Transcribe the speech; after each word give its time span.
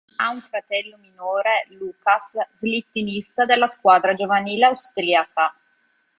Ha 0.17 0.31
un 0.31 0.41
fratello 0.41 0.97
minore, 0.97 1.67
Lukas, 1.69 2.35
slittinista 2.53 3.45
della 3.45 3.67
squadra 3.67 4.15
giovanile 4.15 4.65
austriaca. 4.65 5.55